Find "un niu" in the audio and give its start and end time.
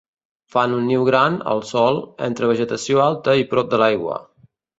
0.77-1.03